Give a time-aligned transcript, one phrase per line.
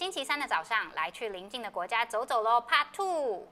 [0.00, 3.46] 星期三的早上，来去邻近的国家走走喽，Part Two。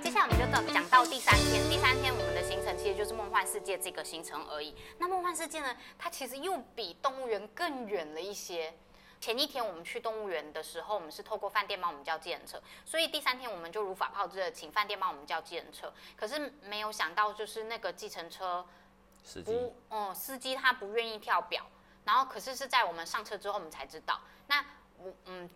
[0.00, 4.76] 接下来我们就到讲到第三天，第三天我们的行程其实就是梦幻世界这个行程而已。
[4.98, 8.72] 那梦幻世界呢，它其实又比动物园更远了一些。
[9.20, 15.92] 前一天我们去动物园的时候，我们是透过饭店帮我们叫计程车，所以第三天我们就如法炮制的请饭店帮我们叫计程车。
[16.16, 18.64] 可是没有想到，就是那个计程车
[19.22, 21.64] 司机，不，嗯，司机他不愿意跳表，
[22.04, 24.20] 然后可是是在我们上车之后我们才知道。
[24.46, 24.64] 那
[24.98, 25.48] 我嗯，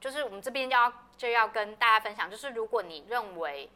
[0.00, 3.70] 就是我们这边要就要跟大家分享，就是如果你认为。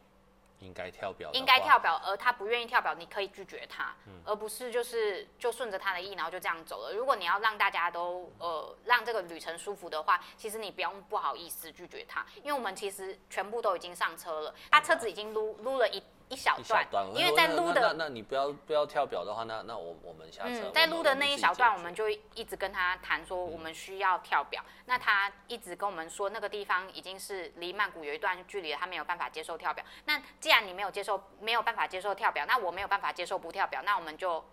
[0.59, 6.91] 应该跳表，应该跳表，而他不愿意跳表，你可以拒绝他，嗯、而不是就是就顺着他的意，然后就这样走了。
[6.95, 16.01] 如果你要让大家都呃让这个旅程舒服的话，其实你不用不好意思拒绝他，因为我们其实全部都已经上车了，他车子已经撸撸了一。
[16.29, 20.69] 一小段，小段，因为在撸的那，那，那你不要不要跳表的话，那那我我们下车。
[20.69, 24.61] 嗯，在撸的那一小段，我们就一直跟他谈说我们需要跳表。
[24.65, 29.85] 嗯、那他一直跟我们说那个地方已经是离曼谷有一段距离了，他没有办法接受跳表。
[30.05, 34.43] 那既然你没有接受，没有办法接受跳表，那我没有办法接受不跳表，那我们就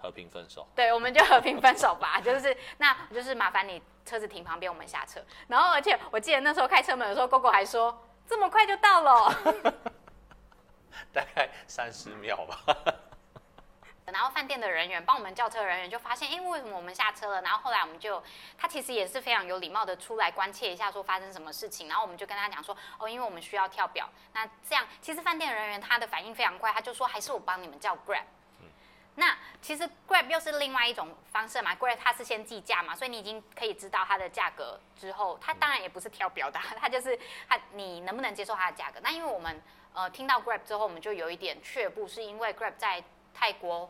[0.00, 0.66] 和平分手。
[0.76, 2.20] 对，我们就和平分手吧。
[2.22, 5.20] 就是那就是麻烦你车子停旁边，我们下车。
[5.48, 9.34] 然后而且我记得那时候开车门的时候，狗狗还说这么快就到了。
[11.14, 12.58] 大概三十秒吧。
[14.12, 17.40] 然后饭店的人员帮我们叫车人员就发现，哎，为什么我们下车了？
[17.40, 18.22] 然后后来我们就，
[18.58, 21.88] 他其实也是非常有礼貌的出来关切一下，说发生什么事情。
[21.88, 24.06] 然后我们就跟他讲说，哦，因为我们需要跳表。
[24.34, 28.24] 那这样，其实饭店人员他的反应非常快，他就说，还是我帮你们叫 Grab。
[29.14, 39.00] 那其实 Grab 又是另外一种方式嘛，Grab 它是先计价嘛，所以你已经可以知道它的价格之后，它当然也不是跳表的，它就是它你能不能接受它的价格。
[39.02, 39.62] 那因为我们。
[39.94, 43.88] 呃，听到 Grab 之后，我们就有一点却步，是因为 Grab 在泰国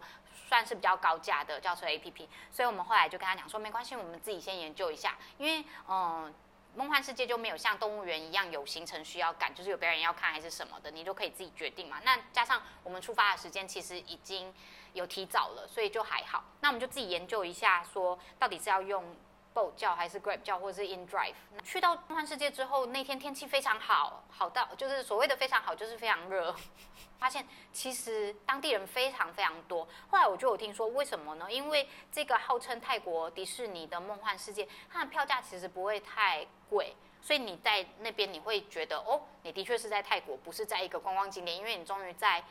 [0.49, 6.33] 算是比较高价的叫车 APP，所以我们后来就跟他讲说，没关系，我们自己先研究一下，因为嗯，
[6.75, 11.99] 梦幻世界就没有像动物园一样有行程需要赶，就是有表演要看还是什么的，你都可以自己决定嘛。
[12.05, 14.55] 那加上我们出发的时间其实已经
[14.93, 16.45] 有提早了，所以就还好。
[16.61, 19.17] 那我们就自己研究一下，说到底是要用。
[19.55, 21.35] Bolt 叫还是 Grab 叫，或者是 InDrive。
[21.63, 26.55] 去到梦幻世界之后，那天天气非常好，好到就是所谓的非常好，就是非常热。
[27.21, 29.89] 发现其实当地人非常非常多。
[30.11, 31.51] 后来我就有听说，为什么呢？
[31.51, 42.43] 因为这个号称泰国迪士尼的梦幻世界，它的票价其实不会太贵，所以你在那边你会觉得哦，你的确是在泰国，不是在一个观光景点，因为你终于在。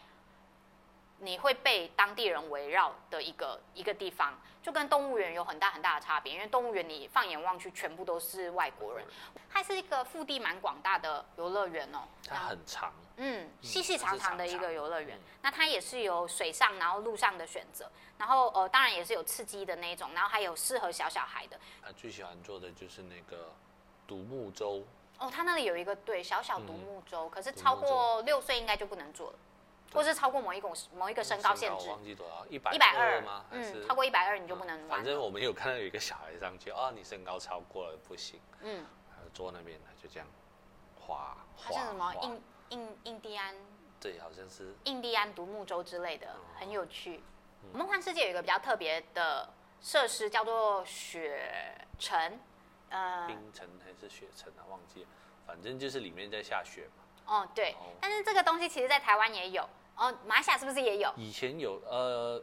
[1.24, 6.34] 你会被当地人围绕的一个一个地方，就跟动物园有很大很大的差别。
[6.34, 9.06] 因为动物园你放眼望去，全部都是外国人。
[9.50, 15.18] 它是一个腹地蛮广大的游乐园哦，它很长，嗯，细细长长的一个游乐园。
[15.42, 21.58] 那它也是有水上，然后陆上的选择，然后呃，当然也是有刺激的那种，然后还有适合小小孩的。
[21.82, 23.54] 他最喜欢做的就是那个
[24.06, 24.84] 独木舟。
[25.20, 29.36] 哦，他那里有一个对小小独木舟，可是超过六岁应该就不能坐了。
[29.94, 33.46] 或是超过某一种某一个身高限制，忘记多少，一百一百二吗？
[33.52, 34.90] 嗯，超过一百二你就不能玩。
[34.90, 38.40] 反正我们有看到有一个小孩上去，啊，你身高超过了不行。
[38.62, 38.86] 嗯，
[39.34, 40.28] 坐那边，他就这样
[41.00, 41.66] 滑滑。
[41.66, 43.56] 好像什么印印印第安？
[44.00, 47.24] 对，好像是印第安独木舟之类的，很有趣。
[47.72, 49.50] 梦幻世界有一个比较特别的
[49.80, 52.40] 设施，叫做雪城。
[52.90, 54.62] 呃，冰城还是雪城啊？
[54.70, 55.10] 忘记了，
[55.48, 57.04] 反正就是里面在下雪嘛。
[57.26, 59.68] 哦，对，但是这个东西其实在台湾也有。
[59.96, 61.14] 哦，马来西亚是不是也有？
[61.16, 62.42] 以前有，呃，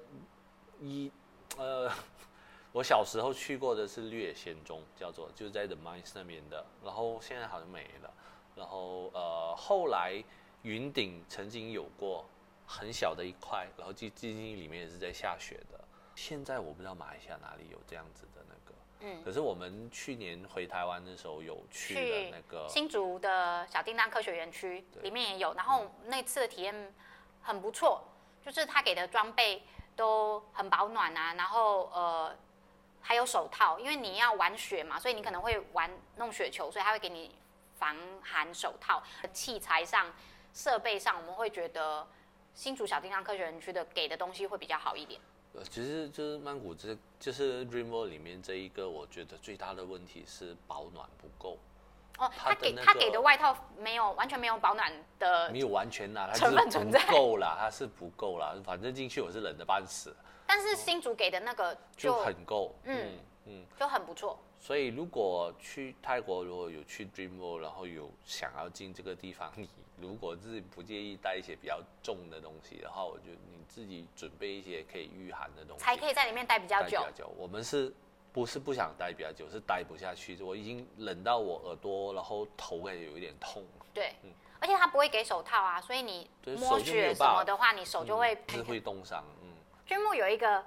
[0.80, 1.10] 一，
[1.56, 1.90] 呃，
[2.72, 8.14] 我小时候去过的是略仙踪，叫做就是在 The Mines 那边的，然后现在好像没了。
[8.54, 10.22] 然后呃，后来
[10.62, 12.24] 云顶曾经有过
[12.66, 15.80] 很小的一块，然后最最近里面也是在下雪的。
[16.14, 18.78] 现在我不知道马来西亚哪里有这样子的那个。
[19.00, 25.52] 嗯，可是我们去年回台湾的时候有去的那个新竹的小叮当科学园区，里面也有。
[25.54, 26.94] 然后那次的体验。
[27.42, 28.02] 很不错，
[28.44, 29.62] 就是他给的装备
[29.96, 32.36] 都很保暖啊，然后呃
[33.00, 37.34] 还有手套，因为你要玩雪嘛，所以你可能会玩弄雪球，所以他会给你
[37.78, 39.02] 防寒手套。
[39.32, 40.12] 器材上、
[40.52, 42.06] 设备上，我们会觉得
[42.54, 45.20] 新竹小叮当科学园区的给的东西会比较好一点。
[45.54, 51.58] 呃，其实就是曼谷这就是 Dream World 里面这一个，我觉得最大的问题是保暖不够。
[52.20, 60.14] 哦，他给他给的外套没有完全没有保暖的，没有完全啦，它是不够啦，它是不够啦，反正进去我是冷的半死。
[60.46, 62.94] 但是新竹给的那个就，就很够，嗯
[63.46, 64.38] 嗯，嗯就很不错。
[64.58, 69.66] 所以如果去泰国，如果有去 Dream World，然后有想要进这个地方，你
[69.98, 76.98] 如果自己不介意带一些比较重的东西的话，我觉得你自己准备一些可以御寒的东西，才可以在里面待比较久。
[77.00, 77.32] 待比较久。
[77.38, 77.94] 我们是
[78.32, 83.64] 不是不想待比较久，是待不下去，我已经冷到我耳朵，然后头也有一点痛。
[83.92, 84.30] 对，嗯
[84.60, 89.24] 而且他不会给手套啊，所以你摸雪什么的话，你手就会、嗯、是会冻伤。
[89.42, 89.48] 嗯，
[89.86, 90.64] 君木有一个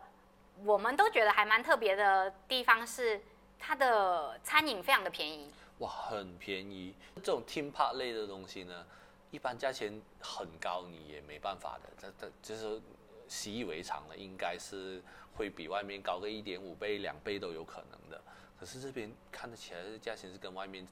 [0.64, 3.22] 我们都觉得还蛮特别的地方是。
[3.66, 6.94] 它的餐饮非常的便宜，哇，很便宜。
[7.16, 8.86] 这种 theme park 类的东西呢，
[9.32, 11.90] 一般价钱很高，你也没办法的。
[11.98, 12.82] 这这就是
[13.28, 15.02] 习以为常了，应该是
[15.36, 18.22] 会比外面高个一点五倍、两倍都有可能的。
[18.60, 20.88] 可是这边看得起来的价钱是跟外面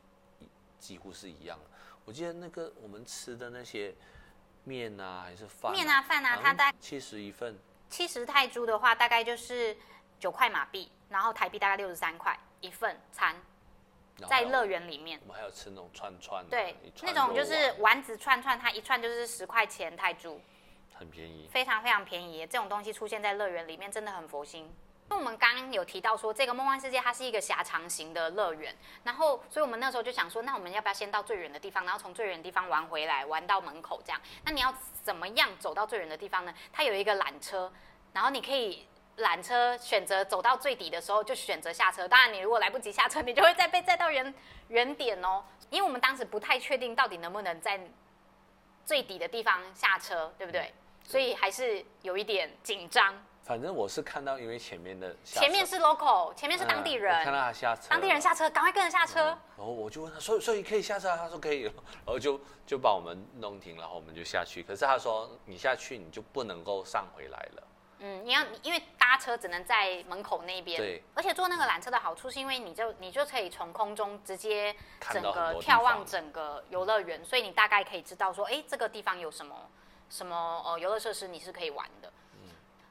[0.79, 1.65] 几乎是一样的。
[2.05, 3.93] 我记得那个我们吃的那些
[4.63, 7.57] 面啊，还是饭啊，面啊饭啊，它大概七十一份，
[7.89, 9.75] 七十泰铢的话，大概就是
[10.19, 12.37] 九块马币，然后台币大概六十三块。
[12.61, 13.35] 一份餐，
[14.29, 20.39] 在乐园里面，我们还有吃那种串串，对，那种就是丸子串串，它一串就是十块钱泰铢，
[21.01, 22.45] 很便宜，非常非常便宜。
[22.45, 24.71] 这种东西出现在乐园里面，真的很佛心。
[25.09, 34.21] 那我们刚刚有提到说，这个梦幻世界它是一个狭长型的乐园，然后，所以我们那时候就想说，那我们要不要先到最远的地方，然后从最远的地方玩回来，玩到门口这样？
[34.45, 34.71] 那你要
[35.01, 36.53] 怎么样走到最远的地方呢？
[36.71, 37.73] 它有一个缆车，
[38.13, 38.87] 然后你可以。
[39.17, 44.33] 缆车选择走到最底的时候就选择下车，当然你如果来不及下车，你就会再被载到原
[44.69, 45.43] 原点哦。
[45.69, 47.79] 因为我们当时不太确定到底能不能在
[48.85, 50.73] 最底的地方下车，对不对？
[51.03, 53.13] 所以还是有一点紧张。
[53.43, 59.31] 反正我是看到，因为前面的前面是 local，前面是当地人，嗯、看到他下车，当地人下车，赶快跟着下车。
[59.31, 61.17] 嗯、然后我就问他，所以所以可以下车啊？
[61.17, 61.73] 他说可以，然
[62.05, 64.61] 后就就把我们弄停，然后我们就下去。
[64.63, 67.63] 可是他说你下去你就不能够上回来了。
[68.03, 74.73] 嗯，你要因为搭车只能在门口那边，对，而且坐那个缆车的好处是因为你就你就可以从空中直接
[75.11, 79.55] 整个眺望整个游乐园，所以你大概可以知道说，哎，这个地方有什么
[80.11, 82.11] 什么呃游乐设施你是可以玩的。
[82.33, 82.49] 嗯，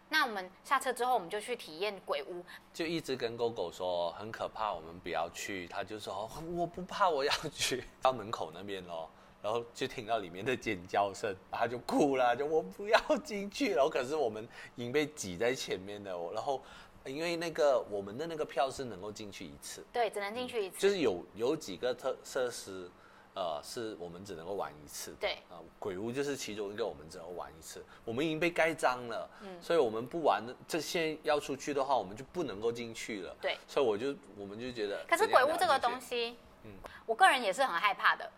[0.08, 9.08] 那我们下车之后，我们就去体验鬼屋，就一直跟狗狗说很可怕，我们不要去，他就说我不怕，我要去 到门口那边咯。
[9.42, 13.72] 然后就听到里面的尖叫声，他就哭了，就我不要进去。
[13.72, 14.46] 然后可是我们
[14.76, 16.62] 已经被挤在前面的，然后
[17.06, 20.78] 因为那个我们的那个票是能够进去一次，对，只能进去一次。
[20.78, 22.90] 就是有有几个特设施，
[23.34, 25.14] 呃，是我们只能够玩一次。
[25.20, 27.84] 对，啊、呃，鬼屋就是其中一个，我们只能够玩一次。
[28.04, 30.44] 我们已经被盖章了，嗯，所以我们不玩。
[30.66, 33.36] 这些要出去的话，我们就不能够进去了。
[33.40, 36.72] 对，所以我就我们就觉得，可是鬼屋这个东西，嗯，
[37.06, 38.30] 我个人也是很害怕的。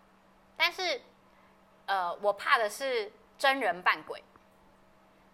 [0.55, 1.01] 但是，
[1.87, 4.23] 呃，我怕的是真人扮鬼，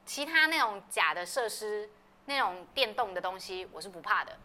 [0.06, 1.90] 其他那种假的设施、
[2.26, 4.36] 那种电动的东西，我是不怕的，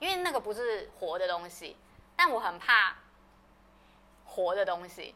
[0.00, 1.76] 因为那个不是活的东西。
[2.16, 2.96] 但我很怕
[4.24, 5.14] 活的东西。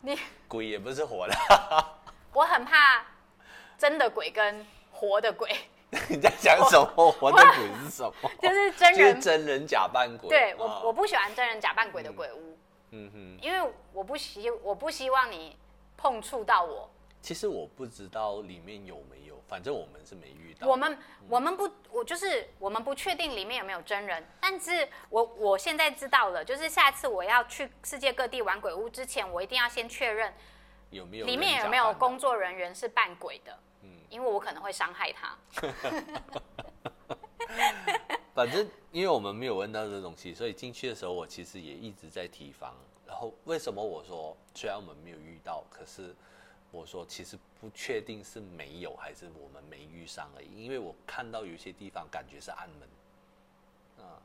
[0.00, 0.18] 你
[0.48, 1.34] 鬼也不是活的。
[2.32, 3.04] 我很怕
[3.78, 5.50] 真的鬼跟活的鬼。
[6.10, 7.10] 你在讲什么？
[7.12, 8.30] 活的鬼是什么？
[8.42, 10.28] 就是真人，就是真人假扮鬼。
[10.28, 12.58] 对我，我不喜欢真人假扮鬼的鬼屋。
[12.90, 15.56] 嗯哼，因为我不希我不希望你
[15.96, 16.90] 碰触到我。
[17.24, 20.68] 其实我不知道里面有没有，反正我们是没遇到。
[20.68, 30.34] 我们我们不，我就是我们不确定里面有没有真人，但是我我现在知道了，就是下次我要去世界各地玩鬼屋之前，我一定要先确认
[30.90, 33.58] 有没有里面有没有工作人员是扮鬼的。
[33.80, 35.34] 嗯因为我可能会伤害他。
[38.34, 42.76] 反正因为我们没有问到这东西，所以进去的时候我其实也一直在提防。
[43.06, 46.14] 然后为什么我说虽然我们没有遇到，可是
[46.74, 50.64] 我说其实不确定是没有还是我们没遇上而已。
[50.64, 54.18] 因为我看到有些地方感觉是暗门，啊，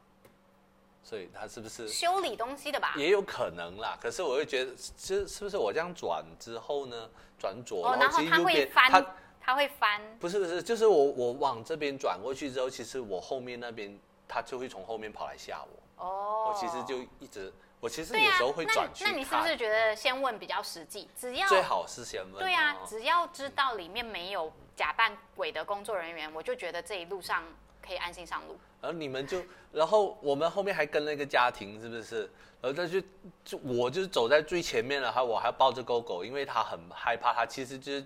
[1.04, 2.94] 所以他是不是修理东西的吧？
[2.98, 3.98] 也有可能啦。
[4.02, 7.10] 可是我会觉得，是是不是我这样转之后呢？
[7.38, 9.16] 转左，哦，然后他会翻。
[9.42, 16.06] 他会翻，不是不是，就是我我往这边转过去之后，其实我后面那边他就会从后面跑来吓我。
[16.06, 19.04] 哦，我其实就一直，我其实有时候会转去。
[19.04, 21.08] 那你是不是觉得先问比较实际？
[21.18, 22.44] 只要最好是先问。
[22.44, 27.44] 对啊，只要知道里面没有假扮鬼的工作人员，我就觉得这一路上
[27.82, 28.58] 可以安心上路。
[28.82, 32.30] 然后你们就，然后我们后面还跟了一个家庭，是不是？
[32.62, 33.02] 然后他就
[33.46, 38.06] 就我就是走在最前面了，还我还抱着狗狗，因为他很害怕，他其实就是。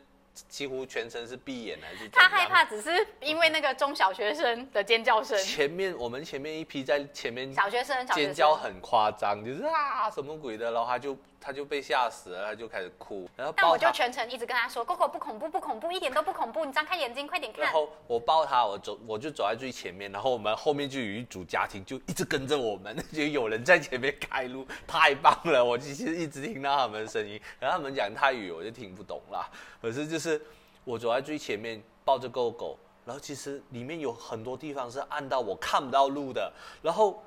[0.49, 2.09] 几乎全程是闭眼还是？
[2.09, 5.37] 他害怕只是因为那个中小学生的尖叫声。
[5.37, 13.29] 前面我们前面一批在前面，小学生尖叫很夸张，就是啊什么鬼的，然后他就他就被吓死了，他就开始哭。
[13.35, 25.63] 然后但我就全程一直跟他说：“Gogo 不恐怖，不恐怖，一点都不恐怖，你张开眼睛，快点看。”然后我抱他，我走，我就走在最前面，然后我们后面就有一组家庭就一直跟着我们， 就有人在前面开路，太棒了！
[25.63, 29.49] 我其实一直听到他们的声音，然后他们讲泰语我就听不懂啦。
[29.81, 30.41] 可是就是
[30.85, 37.21] 我走在最前面抱着 Gogo，然后其实里面有很多地方是暗到我看不到路的，然后。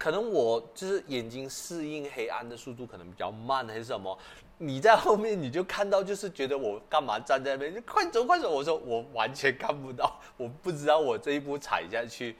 [0.00, 4.18] 可能我就是眼睛适应黑暗的速度可能比较慢还是什么？
[4.56, 7.74] 你在后面你就看到，就是觉得我干嘛站在那边？
[7.74, 8.50] 就快走快走！
[8.50, 12.34] 我说我完全看不到，我不知道我这一步踩下去，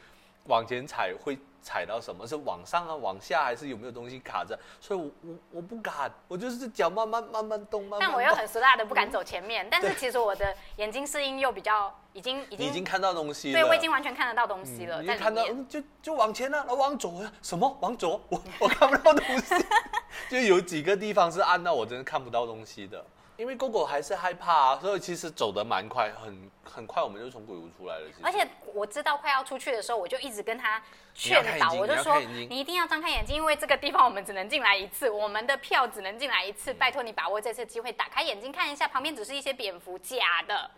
[0.45, 1.39] 往前踩会。
[1.63, 4.59] 踩到什么是往上啊，往下还是有没有东西卡着？
[4.81, 8.01] 所以我，我我我不敢，我就是脚慢慢慢慢动，慢慢。
[8.01, 15.03] 但我又很实辣的不敢走前面，嗯、但是其实我的眼睛适应又比较已经已经已经看到东西了，对，我已经完全看得到东西了。
[15.03, 17.31] 嗯、你看到就就往前了，然后往左呀？
[17.43, 18.19] 什么往左？
[18.31, 19.55] 我 我看不到东西，
[20.31, 23.05] 就有几个地方是暗到我真的看不到东西的。
[23.41, 28.07] 因为 Gogo 还是害怕啊，所以其实走得蛮快，很很快我们就从鬼屋出来了。
[28.23, 30.83] 而且我知道快要出去的时候，我就一直跟他
[31.15, 40.71] 劝导，我就说你，你一定要张开眼睛，因为这个地方我们只能进来一次，我们的票只能进来一次，拜托你把握这次机会，打开眼睛看一下，旁边只是一些蝙蝠，假的。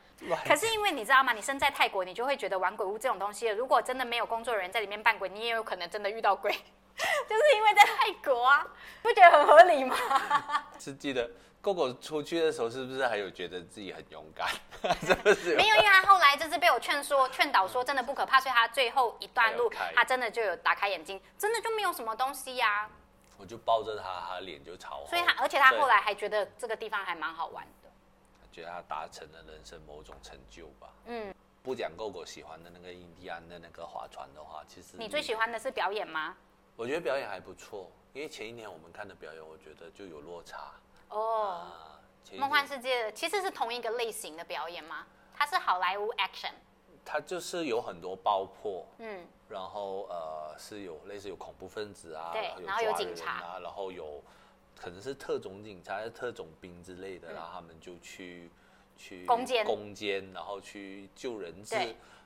[0.46, 1.32] 可是因为你知道吗？
[1.32, 6.52] 你身在泰国，你就会觉得玩鬼屋这种东西，如果真的没有工作人员在里面扮鬼，你也有可能真的遇到鬼，
[7.28, 8.66] 就是因为在泰国啊，
[9.02, 9.96] 不觉得很合理吗？
[10.78, 11.30] 是记得。
[11.62, 14.48] Gogo 出去的时候，是不是还有觉得自己很勇敢？
[15.06, 15.54] 是不是？
[15.54, 22.90] 没有，因为他后来就是被我劝说、劝导说真的不可怕，所以他最后一段路他真的就有打开眼睛，真的就没有什么东西呀、啊。
[23.38, 25.06] 我就抱着他，他脸就朝。
[25.06, 27.81] 所以他，而且他后来还觉得这个地方还蛮好玩的。
[28.52, 30.92] 觉得他达成了人生某种成就吧。
[31.06, 31.34] 嗯。
[31.64, 36.36] 不讲 Gogo 喜欢的那个印第安的那个划船的话，其实你最喜欢的是表演吗？
[36.74, 40.72] 我觉得表演还不错，因为前一年我们看的表演，我觉得就有落差。
[41.08, 41.68] 哦，
[42.32, 45.06] 梦、oh, 幻世界其实是同一个类型的表演吗？
[45.36, 46.52] 它是好莱坞 action，
[47.04, 54.20] 它就是有很多爆破，嗯，然后呃是有类似有恐怖分子啊，对，然后有警察啊，然后有
[54.76, 58.50] 可能是特种警察、特种兵之类的，嗯、然后他们就去
[58.96, 61.76] 去攻坚攻坚，然后去救人质。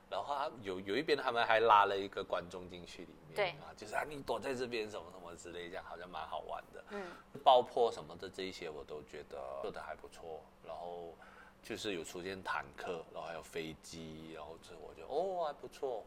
[0.08, 6.84] 然后他有有一边他们还拉了一个观众进去里面，对啊，就是啊你躲在这边什么什么之类，这样好像蛮好玩的。
[6.90, 7.02] 嗯，
[7.42, 10.44] 爆破什么的这一些我都觉得做的还不错。
[10.64, 11.12] 然后
[11.60, 16.04] 就是有出现坦克，然后还有飞机，然后这我觉得哦还不错。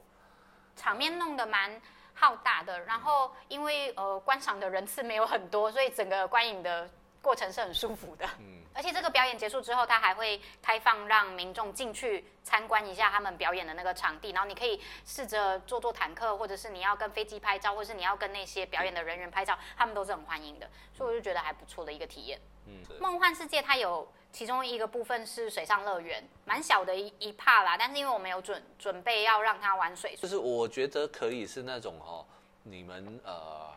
[0.77, 1.81] 场面弄得蛮
[2.13, 6.89] 浩大的，然后因为呃观赏的人次没有很多，所以整个观影的
[7.21, 8.25] 过程是很舒服的。
[8.39, 8.59] 嗯。
[8.71, 22.39] 而且这个表演结束之后，他还会开放让民众进去参观一下他们表演的那个场地，然后你可以试着坐坐坦克，或者是你要跟飞机拍照，或者是你要跟那些表演的人员拍照，他们都是很欢迎的，所以我就觉得还不错的一个体验。
[22.67, 32.25] 嗯，梦幻世界它有其中一个部分是水上乐园，蛮小的一一 part 啦，但是因为我们有准准备要让他玩水，就是我觉得可以是那种哦，
[32.63, 33.69] 你们呃。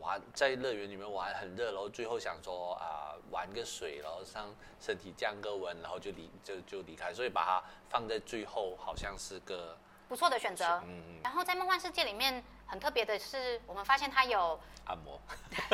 [0.00, 10.82] 玩在乐园里面玩很热，然后最后想说啊、呃、玩个水，然后让身体降个温，然后就离就就离开，所以把它放在最后，好像是个不错的选择。
[10.84, 11.20] 嗯嗯。
[11.22, 12.42] 然后在梦幻世界里面
[12.74, 15.20] 很特别的是，我们发现它有按摩，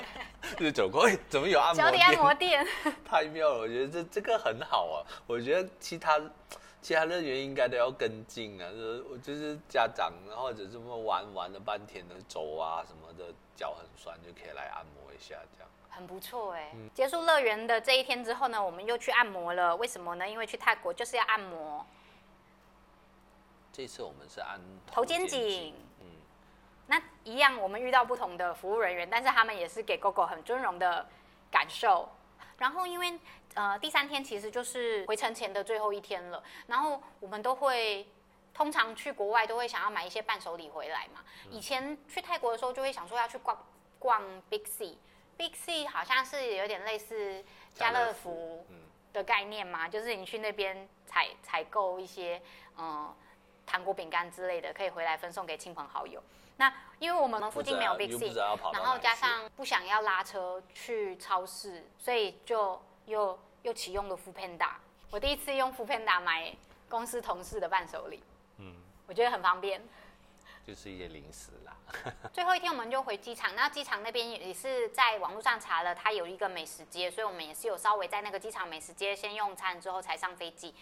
[0.58, 1.82] 就是走过，怎么有按摩？
[1.82, 2.66] 脚底按摩店，
[3.08, 3.60] 太妙了！
[3.60, 6.20] 我觉得这这个很好啊，我觉得其他。
[6.82, 16.70] 其他乐园应该都要跟进啊，就是我就是家长，或者这么玩玩了半天的走啊什么的，脚很酸就可以来按摩一下，这样很不错哎。
[16.74, 19.76] 嗯、结束乐园的这一天之后呢，我们又去按摩了。
[19.76, 20.26] 为什么呢？
[20.26, 21.84] 因为去泰国就是要按摩。
[23.70, 24.58] 这次我们是按
[24.90, 25.82] 头肩颈，嗯，
[26.90, 31.08] 那一样我们遇到不同的服务人员，但是他们也是给 Gogo 很尊荣的
[31.48, 32.08] 感受。
[32.58, 33.16] 然后因为
[33.54, 38.08] 呃第三天其实就是回程前的最后一天了，然后我们都会
[38.52, 41.22] 通常去国外都会想要买一些伴手礼回来嘛。
[41.48, 43.56] 以前去泰国的时候就会想说要去逛
[44.00, 48.66] 逛 Big C，Big C 好像是有点类似家乐福
[49.12, 52.42] 的概念嘛，就是你去那边采采购一些
[52.76, 53.14] 嗯
[53.64, 56.20] 糖果饼干之类的，可以回来分送给亲朋好友。
[56.60, 58.34] 那因为我们附近没有 Big C，
[58.74, 64.72] 然后加上不想要拉车去超市，所以就又又启用了 Foodpanda。
[65.10, 66.54] 我第一次用 Foodpanda 买
[66.86, 68.22] 公司同事的伴手礼，
[68.58, 68.74] 嗯，
[69.06, 69.82] 我觉得很方便，
[70.66, 71.74] 就是一些零食啦。
[72.30, 80.74] 最后一天我们就回机场，那机场那边也是在网络上查了，它有一个美食街，所以我们也是有稍微在那个机场美食街先用餐之后才上飞机。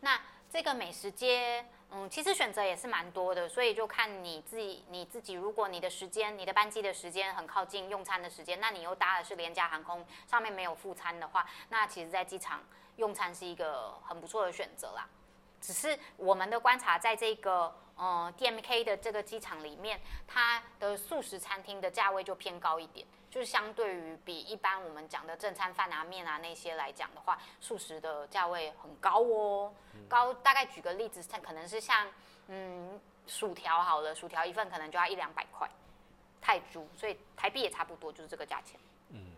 [0.00, 0.18] 那
[0.50, 12.62] 这个美食街嗯，其实选择也是蛮多的，所以就看你自己，你自己如果你的时间，你的班机的时间很靠近用餐的时间，那你又搭的是廉价航空，上面没有副餐的话，那其实在机场
[12.96, 15.08] 用餐是一个很不错的选择啦。
[15.60, 23.06] 只是我们的观察，在这个呃 DMK 的这个机场里面，它的素食餐厅的价位就偏高一点。
[23.36, 29.74] 就是相对于比一般我们讲的正餐饭啊、面啊那些来讲的话，素食的价位很高哦，
[30.08, 32.10] 高大概举个例子，它可能是像
[32.48, 35.70] 嗯薯条好了，薯条一份可能就要一两百块
[36.40, 38.80] 泰铢，所以台币也差不多就是这个价钱。
[39.10, 39.32] 嗯，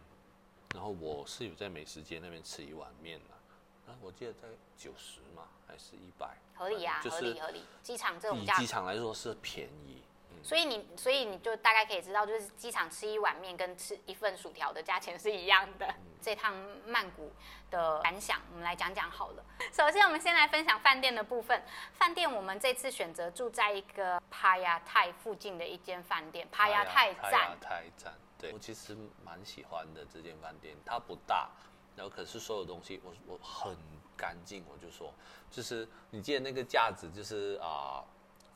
[0.73, 6.37] 然后我是有在美食街那边吃一碗面的，啊，我记得在九十嘛，还是一百？
[6.55, 7.65] 合理呀、啊，合理合理。
[7.83, 10.05] 机场这种以机场来说是便宜。
[10.43, 15.87] 所以你，所以你就大概可以知道，就是机场吃一碗面跟吃一份薯条的价钱是一样的。
[15.87, 16.55] 嗯、这趟
[16.87, 17.33] 曼谷
[17.71, 19.45] 的感想，我们来讲讲好了。
[19.73, 21.63] 首先，我们先来分享饭店的部分。
[21.93, 27.23] 饭店，我们这次选择住在一个帕亚泰附近的一间饭店，帕亚泰站。
[27.23, 31.51] 帕亚泰站，对，我其实蛮喜欢的这间饭店，它不大，
[31.97, 33.77] 然后可是所有东西我我很
[34.17, 35.13] 干净，我就说，
[35.51, 38.05] 就是你记得那个架子，就是啊、呃、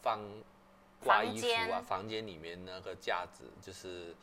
[0.01, 0.21] 放。
[1.05, 4.15] 挂衣服啊，房间里面那个架子就是，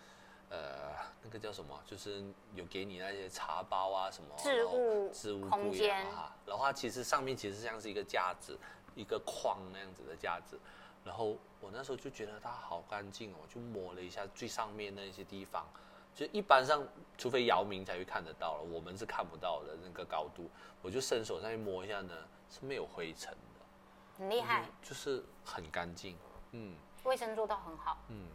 [0.50, 1.80] 呃，那个叫什么？
[1.86, 2.24] 就是
[2.56, 6.36] 有给你那些茶包啊什么，置物置物空间哈。
[6.46, 8.58] 然后它其实上面其实像是一个架子，
[8.96, 10.60] 一个框那样子的架子。
[11.06, 15.66] 然后我那时候就觉得它好干净哦，就摸了一下最上面那些地方，
[16.14, 16.86] 就一般上
[17.18, 20.50] 除非姚明才会看得到了，我们是看不到的那个高度。
[20.82, 22.14] 我就伸手上去摸一下呢，
[22.50, 26.16] 是没有灰尘的，很厉害，就是很干净。
[26.52, 27.98] 嗯，卫生做到很好。
[28.10, 28.28] 嗯，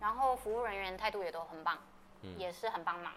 [0.00, 1.78] 然后服务人员态度也都很棒，
[2.22, 3.12] 嗯，也是很帮忙。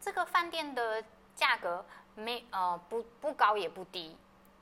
[0.00, 1.02] 这个饭店的
[1.34, 4.16] 价格没呃不不高也不低，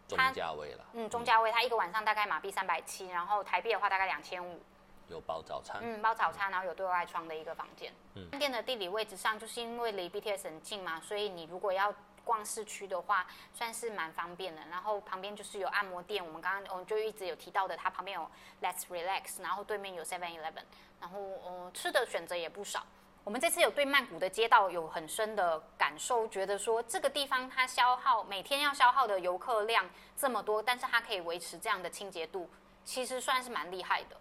[0.07, 0.85] 中价位了。
[0.93, 4.61] 嗯，中价位，它一个晚上大概马币三百七，然后台币的话大概两千五。
[5.09, 5.81] 有包早餐。
[5.83, 7.93] 嗯，包早餐，然后有对外窗的一个房间。
[8.15, 11.93] 嗯，饭店的地理位置上就是因为离 BTS 很近嘛，所以你如果要。
[12.31, 14.63] 逛市区的话，算是蛮方便的。
[14.71, 18.31] 然后旁边就是有按摩店，我们刚刚我们就一直有提到的，它旁边有
[18.63, 20.63] Let's Relax，然后对面有 Seven Eleven，
[21.01, 22.87] 然后呃吃的选择也不少。
[23.25, 32.49] 我们这次有对曼谷的街道有很深的感受，觉得说这个地方它消耗每天要消耗的游客量这么多，但是它可以维持这样的清洁度，
[32.85, 34.17] 其实算是蛮厉害的。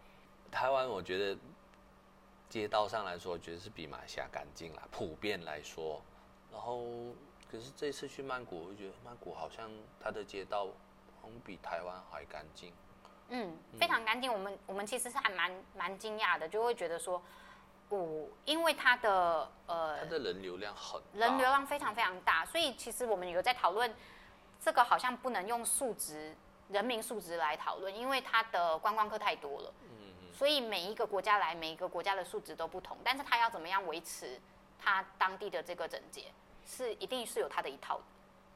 [0.51, 1.38] 台湾我觉得
[2.50, 6.02] 街道上来说，我觉得是比马来西亚干净啦，普遍来说，
[6.52, 6.84] 然后。
[7.51, 10.67] 可是这次去曼谷，我觉得曼谷好像它的街道
[11.21, 12.71] 好像比台湾还干净。
[13.29, 14.31] 嗯，非常干净。
[14.31, 17.21] 我们我们其实是还蛮蛮惊讶的，就会觉得说，
[17.89, 23.93] 哦，因为它的呃，它的人流量很大，人流量非常非常大，所以其实我们有在讨论，
[24.59, 26.35] 这个好像不能用数值
[26.69, 29.73] 人民数值来讨论，因为它的观光客太多了。
[29.83, 29.89] 嗯
[30.23, 30.33] 嗯。
[30.33, 34.39] 所以每一个国家来，每一个国家的数值都不同，但是它要怎么样维持
[34.79, 36.31] 它当地的这个整洁？
[36.69, 38.03] 是一定是有他的一套的。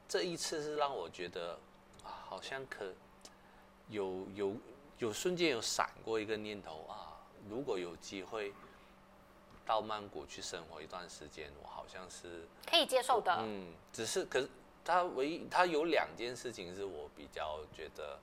[0.08, 1.58] 这一次是让我觉得，
[2.02, 2.92] 好像可
[3.88, 4.56] 有有
[4.98, 8.52] 有瞬间有闪过一个念头啊，如果有机会
[9.66, 13.34] 到曼谷去生活一段时间，我好像是可以接受的。
[13.40, 14.48] 嗯，只是可是
[14.84, 18.18] 他唯一他有两件事情是我比较觉得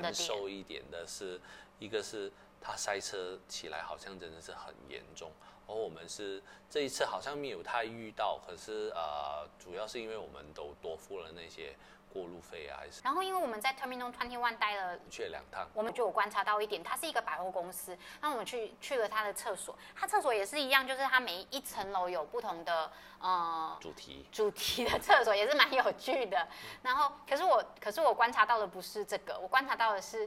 [0.00, 1.40] 难受一点的是，是
[1.78, 5.30] 一个是他塞车起来好像真的是很严重。
[5.68, 11.76] 而我们是这一次好像没有太遇到，可是呃，主要是因为我们都多付了那些
[12.10, 13.02] 过路费啊，还是。
[13.04, 17.96] 然后因为我们在 Terminal Twenty One 待了去了两趟，我们就有观察到一点，它是一个百货公司。
[18.22, 26.48] 那我们去去了它的厕所，它厕所也是一样，就是它每一层楼有不同的呃主题主题的厕所，也是蛮有趣的。
[26.82, 30.26] 然后可是我可是我观察到的不是这个，我观察到的是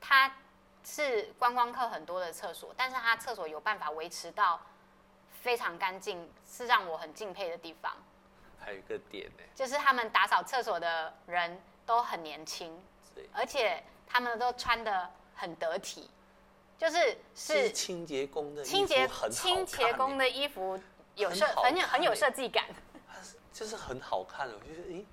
[0.00, 0.34] 它
[0.82, 4.58] 是观光客很多的厕所，但是它厕所有办法维持到。
[5.40, 7.92] 非常干净，是让我很敬佩的地方。
[8.58, 12.78] 还有一个点呢，就是他们打扫厕所的人都很年轻，
[13.32, 16.10] 而且他们都穿的很得体，
[16.76, 20.78] 就是是，是清洁工的清洁清洁工的衣服
[21.14, 22.66] 有设很有很有设计感，
[23.52, 25.06] 就是很好看的，我觉得诶，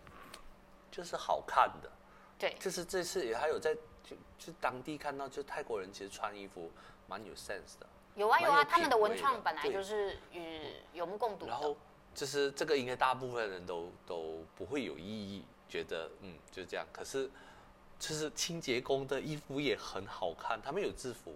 [0.92, 1.90] 就是好看的。
[2.38, 6.70] 对，就是这次也还有在就就当地看到，就泰国人其实穿衣服
[7.08, 7.88] 蛮有 sense 的。
[8.16, 10.62] 有啊有啊，他们的文创本来就是与
[10.94, 11.46] 有目共睹。
[11.48, 11.76] 然后
[12.14, 16.88] 就是这个，应该大部分人都都不会有异议，觉得嗯就这样。
[16.94, 17.30] 可是
[18.00, 21.36] 就是清洁工的衣服也很好看，他们有制服，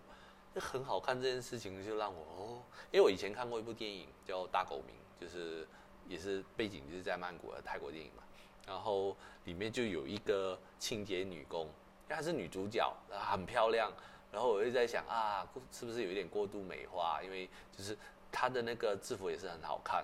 [0.55, 1.21] 就很好看。
[1.21, 5.67] 这件事情就让我哦，因为我以前看过一部电影叫《大狗名》，就是
[6.07, 8.23] 也是背景就是在曼谷的泰国电影嘛。
[8.65, 13.91] 然后里面就有一个清洁女工，因为她是女主角，很漂亮。
[14.31, 17.19] 然后我就在想啊，是不是有一点过度美化？
[17.23, 17.97] 因为就是
[18.31, 20.03] 他的那个制服也是很好看。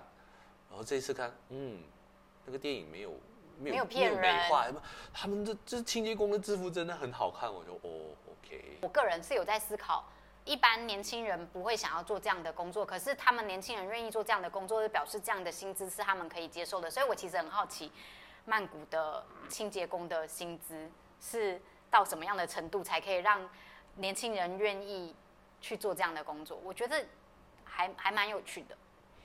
[0.68, 1.80] 然后这次看，嗯，
[2.44, 3.10] 那个电影没有
[3.58, 4.66] 没有没有骗人，美化，
[5.14, 7.52] 他们的这清洁工的制服真的很好看。
[7.52, 8.78] 我就哦，OK。
[8.82, 10.04] 我个人是有在思考，
[10.44, 16.90] 一般年轻人不会想要做这样的工作，可是他们年轻人愿意做这样的工作，就表示这样的薪资是他们可以接受的。
[16.90, 17.92] 所以我其实很好奇，
[18.44, 23.48] 曼谷的清洁工的薪资是到什么样的程度才可以让
[23.96, 25.14] 年轻人愿意
[25.60, 26.58] 去做这样的工作？
[26.62, 27.04] 我觉得
[27.64, 28.76] 还还蛮有趣的。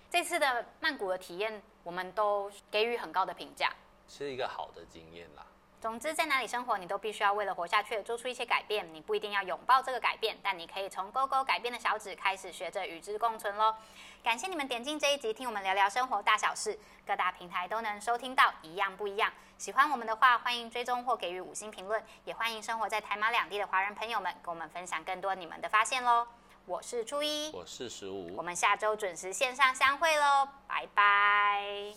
[0.09, 3.73] 这次的曼谷的体验，我们都给予很高的评价，
[4.07, 5.45] 是一个好的经验啦。
[5.81, 8.87] 总之，在哪里生活，你都必须要为了活下去做出一些改变。
[8.93, 13.73] 你不一定要拥抱这个改变，但你可以从勾勾改变的小指开始，学着与之共存喽。
[14.23, 19.33] 感谢你们点进这一集，听我们聊聊生活大小事，各大平台都能收听到，一样不一样。
[19.57, 26.27] 喜欢我们的话，欢迎追踪或给予五星评论，也欢迎生活在台马两地的华人朋友们跟我们分享更多你们的发现喽。
[26.67, 31.91] 我是初一，我是十五，我们下周准时线上相会喽，拜拜。